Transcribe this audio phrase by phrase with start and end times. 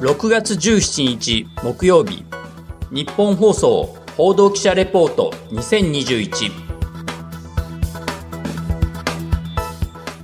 [0.00, 2.24] 6月17日木曜日。
[2.90, 6.50] 日本放送報道記者レポート2021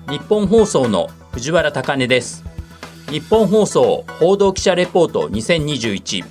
[0.08, 2.42] 日本放送の藤原貴根です。
[3.10, 6.24] 日本放送報道記者レポート2021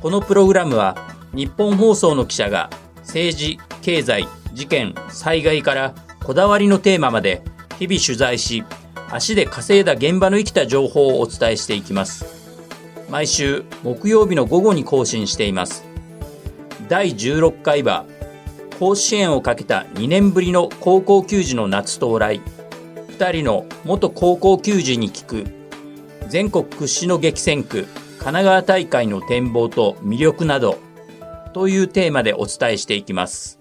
[0.00, 0.96] このプログラムは
[1.34, 2.70] 日本放送の記者が
[3.00, 5.94] 政治経済事件災害から
[6.24, 7.42] こだわりのテーマまで
[7.78, 8.64] 日々取材し
[9.10, 12.43] 足で稼いだ現場の生きた情報をお伝えしていきます。
[13.14, 15.84] 毎週木曜日の午後に更新しています。
[16.88, 18.06] 第16回は
[18.80, 22.40] 甲子園をかけた2年ぶりの高校球児の夏到来。
[23.16, 25.44] 2人の元高校球児に聞く
[26.28, 30.78] 全国屈指の激戦区神奈川大会の展望と魅力など
[31.52, 33.60] というテーマでお伝えしていきます。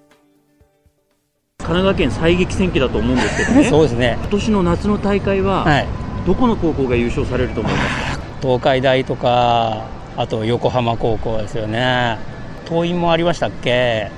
[1.60, 3.66] 神奈川県最激戦区だと思うんですけどね。
[3.70, 4.18] そうですね。
[4.20, 5.88] 今年の夏の大会は、はい。
[6.26, 8.13] どこの高校が優勝されると思いますか？
[8.44, 9.86] 東海大とか
[10.18, 12.18] あと横浜高校ですよね。
[12.66, 14.12] 桐蔭もありましたっけ？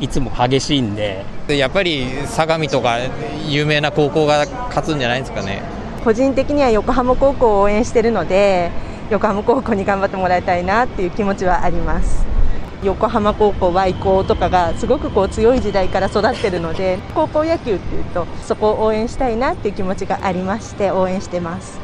[0.00, 1.24] いつも激しいんで。
[1.46, 2.98] でやっぱり相模とか
[3.46, 5.62] 有名な高校が勝つんじゃないですかね。
[6.02, 8.72] 個人的には横浜高校を応援してるので
[9.10, 12.26] 横浜高校に頑張ってもらいたいなっていう気持ちはあります。
[12.82, 21.78] 横浜高校は移行とかがすごくこう強い時代から育ってるので高校野球っていうとそこを応援したいなっていう気持ちがありまして応援してます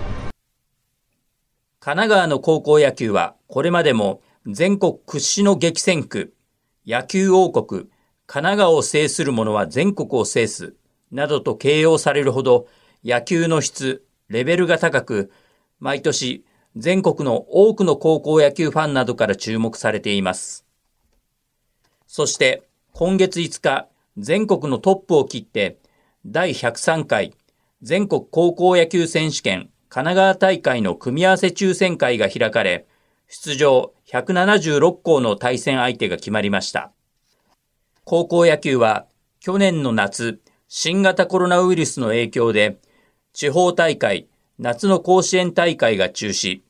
[1.89, 6.34] 神奈川の高校野球はこれまでも全国屈指の激戦区、
[6.86, 7.84] 野球王国、
[8.27, 10.75] 神奈川を制する者は全国を制す、
[11.11, 12.66] などと形容されるほど
[13.03, 15.33] 野球の質、レベルが高く、
[15.81, 16.44] 毎年
[16.77, 20.66] 全国の多くの高校野球ファンなどから注目されています。
[22.06, 25.78] そして今月5日、全国のトップを切って
[26.27, 27.33] 第103回
[27.81, 32.86] 全国高校野球選手権神奈川大会の組み合わせ抽選会が開かれ、
[33.28, 36.92] 出場176校の対戦相手が決まりました。
[38.04, 39.06] 高校野球は
[39.41, 42.78] 去年の夏、新型コロナウイルスの影響で、
[43.32, 44.28] 地方大会、
[44.59, 46.60] 夏の甲子園大会が中止、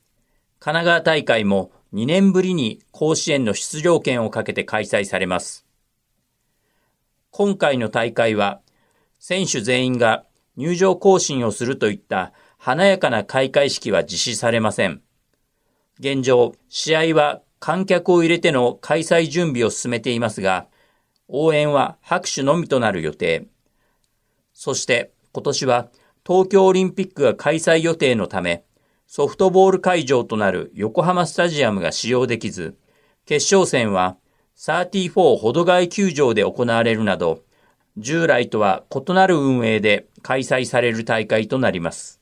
[0.59, 5.65] 神奈川大会も2年ぶりに甲子園の出場権をかけて開催されます。
[7.31, 8.61] 今回の大会は、
[9.17, 10.25] 選手全員が
[10.55, 15.01] 入場行進をするといった華やかな開会式は実施されません。
[15.97, 20.67] 現状、試合は観客を入れての開催準備を進めていますが、
[21.29, 23.47] 応援は拍手のみとなる予定。
[24.53, 25.87] そして今年は
[26.27, 28.65] 東京オリンピックが開催予定のため、
[29.07, 32.77] ソフトボール会場となる横浜スタジアムが使用できず、
[33.25, 34.17] 決勝戦は
[34.57, 37.41] 34保土外球場で行われるなど、
[37.97, 42.18] 従来とは異なる運営で開催される大会となります。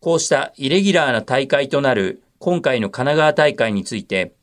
[0.00, 4.34] こうしたイレギュラーな大会となる今回の神奈川大会について、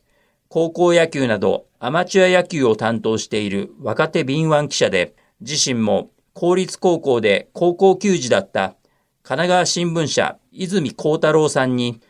[0.50, 8.76] 高校野球などアマチュア野球を担当している若手敏腕記者で、自身も公立高校で高校球児だった
[9.24, 12.02] 神奈川新聞社泉孝太郎さんに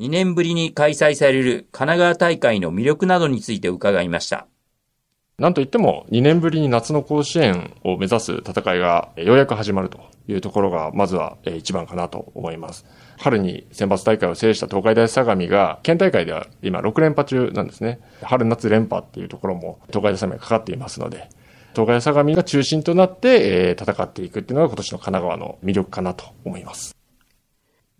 [0.00, 4.47] 2年ぶりに開催される神奈川大会の魅力などについて伺いました。
[5.38, 12.84] なんといっても2年ぶりに夏の甲子園を目指す戦いがようやく始まるというところがまずは一番かなと思います。
[13.18, 18.00] 春に選抜大会を制した東海大相模が県大会では今6連覇中なんですね。
[18.20, 21.28] 春夏連覇っていうところも東海大相模がかかっていますので、
[21.72, 26.96] 東海大相模が中心となって戦っていくっていうのが今年の神奈川の魅力かなと思います。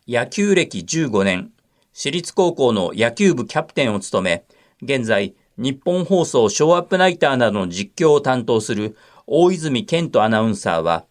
[0.09, 1.53] 野球歴15年、
[1.93, 4.45] 私立高校の野球部キャプテンを務め、
[4.83, 8.97] 現在日本放送ショーアップナイターなどの実況を担当する
[9.27, 11.05] 大泉健人アナウンサーは、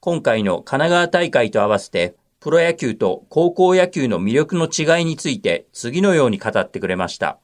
[0.00, 7.38] 今回の神奈川大会と合わせて、プロ野球と高校野球の魅力の違いについて次のように語ってくれました。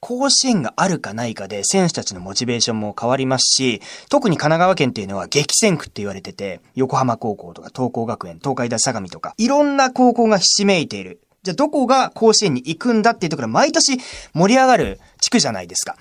[0.00, 11.20] 甲子園があるかないかで選手たちのモチベーションも変わりますし、特に神奈川県っていうのは激戦区って言われてて、横浜高校とか東光学園、東海大相模とか、いろんな高校がひしめいている。
[11.46, 13.98] じゃあどこが甲子園に行くんだっていうところ毎年
[14.34, 15.96] 盛り上がる地区じゃないですか。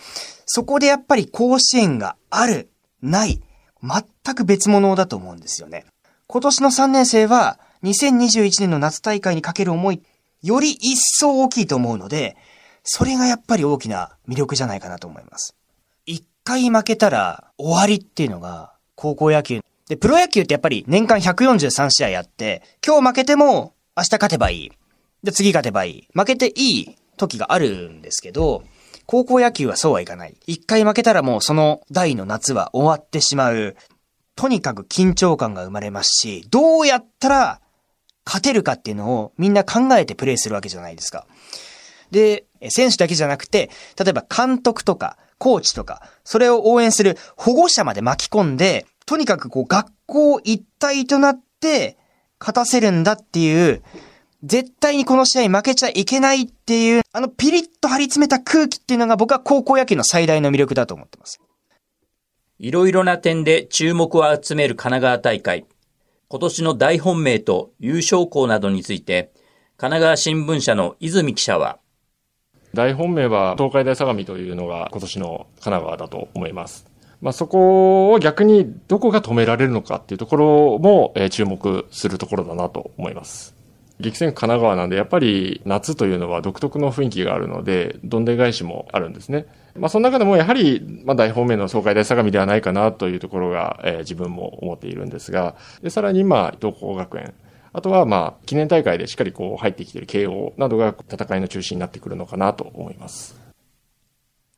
[0.47, 2.71] そこでやっぱり甲子園がある、
[3.03, 3.41] ない、
[3.83, 5.85] 全く別物だと思うんですよね。
[6.25, 10.01] 今年の3年生は2021年の夏大会にかける思い、
[10.41, 12.35] より一層大きいと思うので、
[12.83, 15.55] それがやっぱり大きな魅力じゃないかなと思います。
[16.07, 19.61] 一回負けたら終わりっていうのが高校野球。
[19.87, 24.71] で、プロ野球ってやっぱり年間143試合やって、今日負けても明日勝てばいい。
[25.25, 26.07] で、次勝てばいい。
[26.13, 28.63] 負けていい時があるんですけど、
[29.07, 30.37] 高校野球はそうはいかない。
[30.45, 33.75] 一回負けたらもうその代の夏は終わってしまう。
[34.35, 37.61] とにかく緊張感が生まれますし、どうやったら
[38.23, 41.25] 勝てるかっていうのをみんな考えてプレイするわけじゃないですか。
[42.11, 51.97] で、選手だけじゃなくて、例えば監督とか、コーチとか、それを応援する保護者まで巻き込んで、とにかくこう学校一体となって
[52.39, 53.81] 勝たせるんだっていう、
[54.45, 61.41] 絶対にこの試合負けちゃいけないっていう、あのピリッと張り詰めた空気っていうのが僕は高校野球の最大の魅力だと思ってます。
[62.59, 65.65] いろいろな点で注目を集める神奈川大会。
[66.27, 69.31] 今年の大本命と優勝校などについて、
[69.77, 71.79] 神奈川新聞社の泉記者は、
[72.75, 76.85] 大本命は東海大相模というのが今年の神奈川だと思います。
[77.19, 83.54] まあ、そこを逆にどこが止められるのかっていうところも、え注目するところだなと思います。
[83.99, 89.45] 激戦区神奈川なんで、やっぱり夏というのは独特の雰囲気があるので、どんでん返しもあるんですね。
[89.75, 97.33] まあ、その中でもやはり、まあ、大方面の東海大相模ではないかなというところが、えー、自分も思っているんですが、で、さらにまあ、東光学園、
[97.71, 103.39] あとはまあ、記念大会でしっかりこう入ってきている慶応などが戦いの中心になってくるのかなと思います。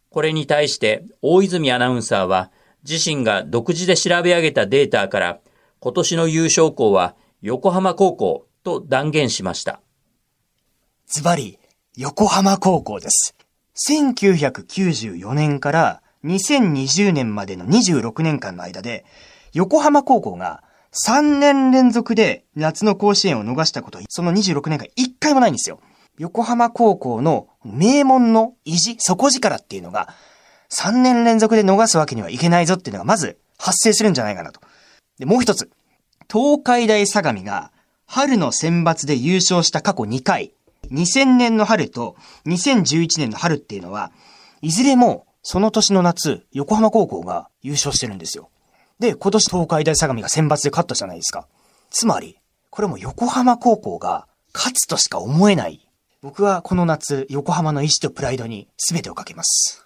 [0.09, 2.51] これに対して、大泉アナウンサーは、
[2.87, 5.39] 自身が独自で調べ上げたデータから、
[5.79, 9.79] 今年の優勝校は横浜高校と断言しました。
[11.07, 11.57] ズバリ、
[11.95, 13.33] 横浜高校です。
[13.89, 19.05] 1994年から2020年までの26年間の間で、
[19.53, 25.79] 横浜高校が3年連続で夏の甲子園を逃したこと、その26年間1回もないんですよ。
[26.17, 30.13] 横浜高校の名門の意地、底力っていうのが、
[30.71, 34.59] 3年連続で逃すわけにはいけないぞっていうのがまず発生するんじゃないかなと。
[35.19, 35.69] で、もう一つ。
[36.29, 37.71] 東海大相模が
[38.07, 40.53] 春の選抜で優勝した過去2回、
[40.91, 42.15] 2000年の春と
[42.45, 44.11] 2011年の春っていうのは、
[44.61, 48.49] いずれもその年の夏、横浜高校が優勝してるんですよ。
[48.99, 51.47] で、今年東海大相模が選抜で勝ったじゃないですか。
[51.91, 52.37] つまり、
[52.69, 55.87] これも横浜高校が勝つとしか思えない。
[56.21, 59.85] 僕はこの夏、横浜の意志とプライドに全てをかけます。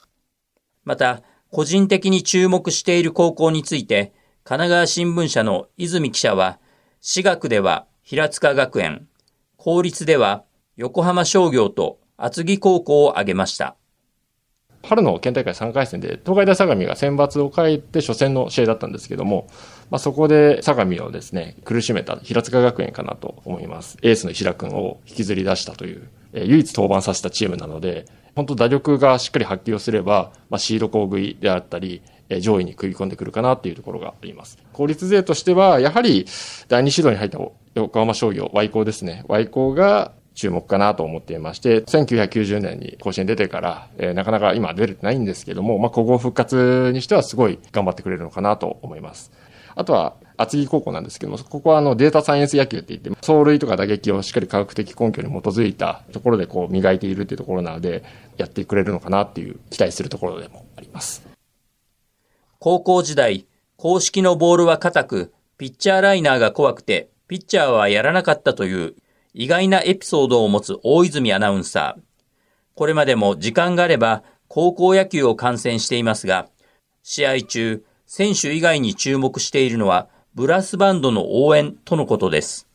[0.85, 1.21] また、
[1.51, 4.13] 個人的に注目している高校について、
[4.44, 6.59] 神奈川新聞社の泉記者は、
[7.01, 9.07] 私学では平塚学園、
[9.57, 10.44] 公立では
[10.75, 13.75] 横浜商業と厚木高校を挙げました。
[14.83, 19.48] 春の県大会3回戦で東海大相模が選抜を変えて初戦の試合だったんですけども、
[19.92, 24.00] まあ、そこで相模をですね、苦しめた平塚学園かなと思います。
[24.01, 32.01] エースの石田君を引きずり出したという、えー、唯一登板させたチームなので、本当打力がしっかり発揮をすれば、まあ、シード攻食いであったり、
[32.39, 34.57] 上位に食い込んでくるかなっていうところがあります。
[34.74, 36.25] 公立勢としては、やはり
[36.69, 37.39] 第2シードに入った
[37.75, 39.23] 横浜商業、Y 校ですね。
[39.27, 49.31] Y 校が注目かなと思っていまして、1990年に甲子園出てから、えー、なかなか今出れてないんですけども、まあ、古豪復活にしてはすごい頑張ってくれるのかなと思います。
[49.75, 58.03] あとは、厚木高校なんですけども、ここはあのデータサイエンス野球って言って、走塁とか打撃をしっかり科学的根拠に基づいたところでこう磨いているっていうところなので、
[58.38, 61.24] やってくれるのかなっていう期待するところでもあります。
[62.59, 63.45] 高校時代、
[63.77, 68.93] 公式のボールは硬く、ピッチャーライナーが怖くて、ピッチャーはやらなかったという
[69.33, 72.01] 意外なエピソードを持つ大泉アナウンサー。
[72.75, 76.49] これまでも時間があれば高校野球を観戦していますが、
[77.03, 82.67] 試合中、選手以外に注目しているのはブラスバンドの応援とのことです。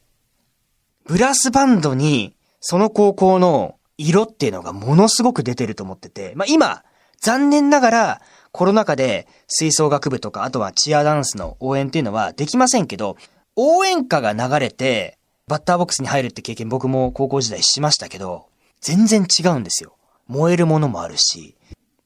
[1.05, 6.83] ブラスバンドにその高校の色っていうのがものすごく出てると思ってて、まあ今、
[7.21, 8.21] 残念ながら
[8.53, 13.19] コロナ禍で吹奏楽部とかあとはチアダンスの応援っていうのはできませんけど、
[13.57, 18.47] 応援歌が流れて、バッターボックスに入るって経験僕も高校時代しましたけど、
[18.81, 19.97] 全然違うんですよ。
[20.29, 21.57] 燃えるものもあるし。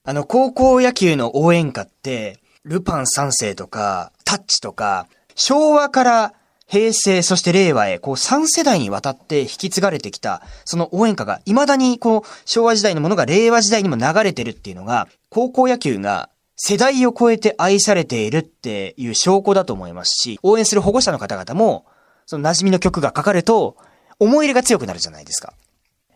[0.04, 6.34] あの、高校野球の応援歌って、ルパン三世とか、タッチとか、昭和から
[6.66, 16.30] 平成、そして令和へ、こう3世代にわたって引き継がれてきた、その応援歌が、未だにこう、昭和時代のものが令和時代にも流れてるっていうのが、高校野球が
[16.62, 21.86] 世代を超えて愛されているっていう証拠だと思いますし、応援する保護者の方々も、
[22.26, 23.78] その馴染みの曲がかかると、
[24.18, 25.54] 思い入れが強くなるじゃないですか。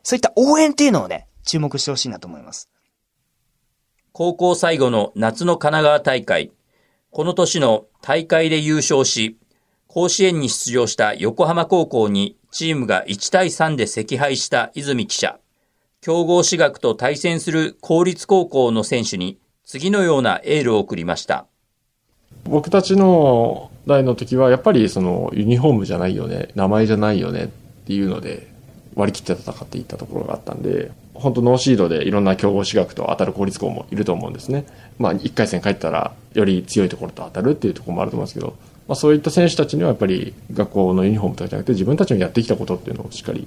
[0.03, 2.69] そういった応援っていうのをね、注目してほしいなと思います。
[4.13, 6.53] 高校最後の夏の神奈川大会。
[7.11, 9.39] この年の大会で優勝し、
[9.89, 15.39] 甲子園に出場した横浜高校にチームが1対3で惜敗した泉記者。
[16.03, 21.47] 強豪私学と対戦する公立高校の選手に次のようなエールを送りました。
[22.45, 27.49] 僕たちの代の時はやっぱりそのユニフォームじゃないよね名前じゃないよねっ
[27.87, 28.47] ていうので
[28.95, 34.67] 割り切って戦っていったところがあったんで本当ノーシードでいろんな強豪私学と当たる公立校もいると思うんですね
[34.99, 38.57] まあ1回戦帰ったらより強いところと当たるっていうところもあると思うんですけど
[38.87, 43.47] まあ、そういった選手たちにはやっぱり学校のユニフォームとかじゃなくて自分たちのやってきたことっていうのをしっかり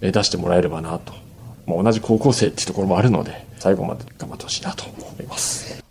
[0.00, 1.12] 出してもらえればなと。
[1.70, 5.82] まあ、同じ高校生っていうところもあるので、最後まで頑張ってほしいなと思います。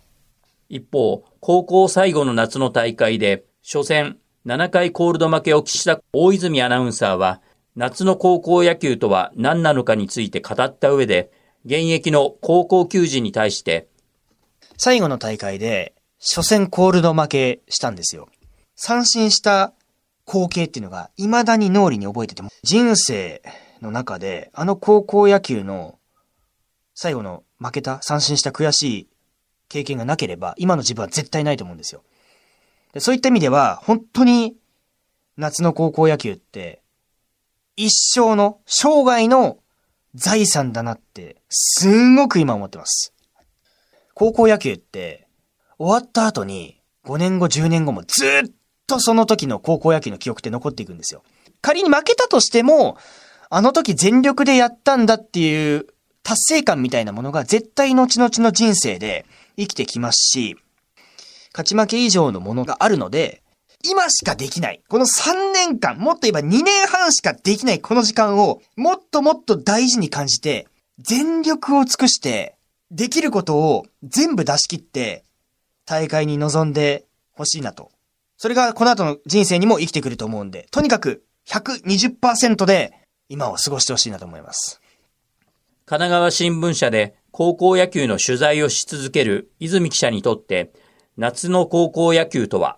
[0.68, 7.40] 一方、高校最後の夏の大会で、初戦7回コールド負けを喫した大泉アナウンサーは、
[7.76, 11.30] 夏の高校野球とは何なのかについて語った上で、
[11.64, 13.88] 現役の高校球児に対して、
[14.76, 18.28] 最後の大会で、初戦コールド負けしたんですよ。
[18.76, 19.72] 三振した
[20.26, 23.42] 光景っていうのが未だに脳裏に覚えてても、人生
[23.80, 25.98] の中で、あの高校野球の
[26.94, 29.08] 最後の負けた、三振した悔しい
[29.68, 32.02] 経験がなければ、今の自分は絶対ないと思うんですよ。
[32.92, 34.56] でそういった意味では、本当に
[35.36, 36.82] 夏の高校野球って、
[37.76, 39.58] 一生の、生涯の
[40.14, 43.14] 財産だなって、すんごく今思ってます。
[44.14, 45.28] 高校野球って、
[45.78, 48.50] 終わった後に、5年後、10年後もずっ
[48.86, 51.22] とその時の高校野球の記憶って残っていくんですよ。
[51.62, 52.98] 仮に負けたとしても、
[53.52, 55.86] あの時全力でやったんだっていう
[56.22, 59.26] 達成感みたいなものが絶対後々の人生で
[59.58, 60.56] 生きてきますし、
[61.52, 63.42] 勝ち負け以上のものがあるので、
[63.84, 64.82] 今しかできない。
[64.88, 70.68] この3年間、もっと言えば2年半しかできないこの時間を、もっともっと大事に感じて、
[71.00, 72.54] 全力を尽くして、
[72.92, 75.24] できることを全部出し切って、
[75.86, 77.90] 大会に臨んでほしいなと。
[78.36, 82.99] それがこの後の人生にも生きてくると思うんで、とにかく120%で
[83.30, 84.82] 今を過ごしてほしいなと思います。
[85.86, 90.72] 神奈川新聞社で高校野球の取材をし続ける泉記者にとって、
[91.16, 92.76] 夏の高校野球とは？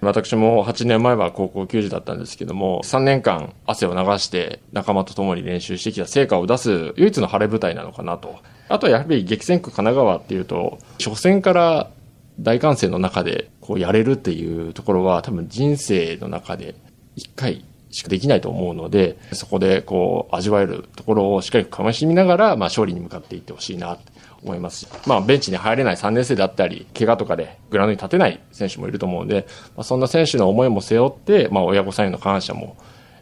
[0.00, 8.38] 私も8年前は高校球児だったんですけども、3年間汗を流して仲間と共に練習してきた成果を出す唯一の晴れ舞台なのかなと。
[8.70, 11.90] あとはやはり激戦区神奈川っていうと、初戦から
[12.38, 16.74] 大歓声の中でこうやれるっていうところは多分人生の中で
[17.18, 23.98] 1回しかできないと思うので、そこでこう味わえるところをしっかりかましみながら、まあ勝利に向かっていってほしいな
[24.42, 32.76] 思いますし、まあ、ベンチに入れない3年生だったり、怪我とかでグラウンドに立てない選手もいると思うので、まあ、そんな選手の思いも背負って、まあ、親御さんへの感謝も、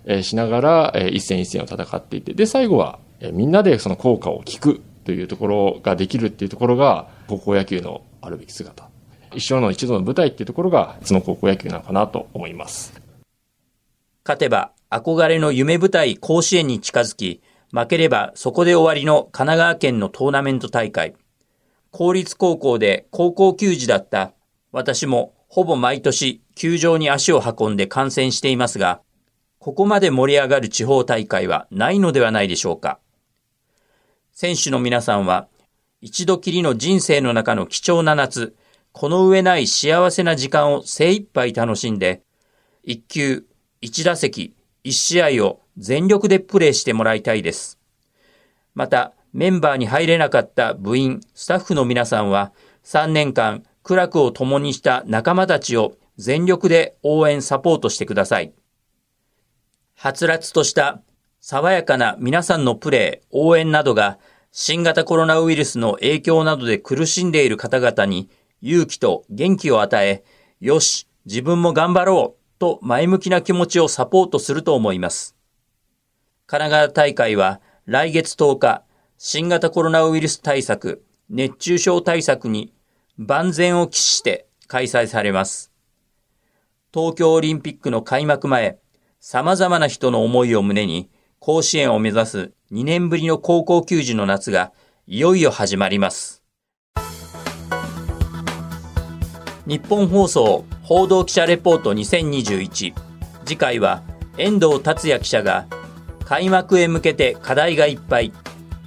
[0.05, 8.89] え、しながら、え、一戦一戦を戦っていて、で、最後は、え、みんなでその効果を聞くというところができるっていうところが、高校野球のあるべき姿。
[9.35, 13.08] 一生の一度の舞台っていうところが、その高校野球なのかなと思います。
[14.29, 17.41] 勝てば憧れの夢舞台甲子園に近づき、
[17.73, 21.15] 負ければそこで終わりの神奈川県のトーナメント大会。
[21.93, 24.35] 公立高校で高校球児だった
[24.71, 29.01] 私もほぼ毎年球場に足を運んで観戦していますが、
[29.61, 32.99] ここまで盛り上がる地方大会はないのではないでしょうか。
[34.33, 35.49] 選手の皆さんは、
[36.03, 38.55] 一度きりの人生の中の貴重な夏、
[38.93, 42.21] この上ない幸せな時間を精一杯楽しんで、
[42.83, 43.47] 一級
[43.83, 44.55] 1打席
[44.85, 47.79] 1試合を全力でプレーしてもらいたいです。
[48.75, 52.53] また、メンバーに入れなかった部員、スタッフの皆さんは、
[52.85, 58.53] 3年間、苦楽を共にした仲間たちを全力で応援サポートしてください。
[59.95, 61.03] はつらつとした
[61.41, 64.19] 爽やかな皆さんのプレー、応援などが
[64.51, 68.29] 新型コロナウイルスの影響などで苦しんでいる方々に
[68.61, 70.25] 勇気と元気を与え、
[70.61, 75.37] よし、自分も頑張ろうと前向きな気持ちをサポートすると思います。
[76.47, 78.85] 神奈川大会は来月10日、
[79.17, 82.73] 新型コロナウイルス対策、熱中症対策に
[83.17, 85.73] 万全を期して開催されます。
[86.93, 88.79] 東京オリンピックの開幕前、
[89.21, 91.11] 様々な人の思いを胸に、
[91.41, 94.73] 甲子園を目指す2年ぶりの高校球児の夏が
[95.07, 96.43] いよいよ始まります。
[99.67, 102.95] 日本放送報道記者レポート2021
[103.45, 104.03] 次回は
[104.39, 105.67] 遠藤達也記者が
[106.25, 108.33] 開幕へ向けて課題がいっぱい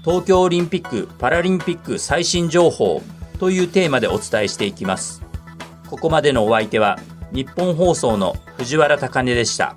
[0.03, 3.03] 東京オリンピック・パラリンピック最新情報
[3.37, 5.21] というテーマでお伝えしていきます。
[5.91, 6.97] ここまでのお相手は
[7.31, 9.75] 日本放送の藤原貴根でした。